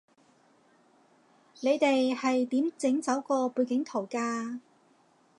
[1.59, 4.59] 你哋係點整走個背景圖㗎